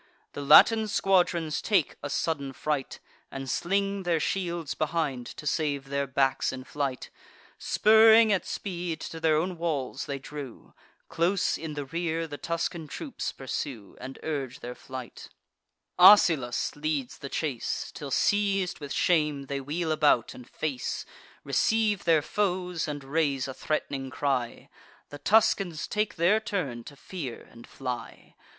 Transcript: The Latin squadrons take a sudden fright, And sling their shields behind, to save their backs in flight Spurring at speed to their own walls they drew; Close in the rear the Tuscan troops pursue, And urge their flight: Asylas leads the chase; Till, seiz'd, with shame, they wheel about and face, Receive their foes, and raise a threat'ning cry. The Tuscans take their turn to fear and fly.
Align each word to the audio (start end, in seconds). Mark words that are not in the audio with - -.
The 0.33 0.41
Latin 0.41 0.87
squadrons 0.87 1.61
take 1.61 1.95
a 2.01 2.09
sudden 2.09 2.53
fright, 2.53 2.99
And 3.29 3.47
sling 3.47 4.01
their 4.01 4.19
shields 4.19 4.73
behind, 4.73 5.27
to 5.27 5.45
save 5.45 5.89
their 5.89 6.07
backs 6.07 6.51
in 6.51 6.63
flight 6.63 7.11
Spurring 7.59 8.33
at 8.33 8.43
speed 8.43 8.99
to 9.01 9.19
their 9.19 9.35
own 9.35 9.59
walls 9.59 10.07
they 10.07 10.17
drew; 10.17 10.73
Close 11.07 11.55
in 11.55 11.75
the 11.75 11.85
rear 11.85 12.25
the 12.25 12.39
Tuscan 12.39 12.87
troops 12.87 13.31
pursue, 13.31 13.95
And 14.01 14.17
urge 14.23 14.61
their 14.61 14.73
flight: 14.73 15.29
Asylas 15.99 16.75
leads 16.75 17.19
the 17.19 17.29
chase; 17.29 17.91
Till, 17.93 18.09
seiz'd, 18.09 18.79
with 18.79 18.91
shame, 18.91 19.43
they 19.45 19.61
wheel 19.61 19.91
about 19.91 20.33
and 20.33 20.49
face, 20.49 21.05
Receive 21.43 22.05
their 22.05 22.23
foes, 22.23 22.87
and 22.87 23.03
raise 23.03 23.47
a 23.47 23.53
threat'ning 23.53 24.09
cry. 24.09 24.67
The 25.09 25.19
Tuscans 25.19 25.85
take 25.87 26.15
their 26.15 26.39
turn 26.39 26.83
to 26.85 26.95
fear 26.95 27.47
and 27.51 27.67
fly. 27.67 28.33